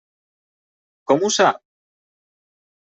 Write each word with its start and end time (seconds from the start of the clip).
Com 1.13 1.23
ho 1.29 1.33
sap? 1.37 1.63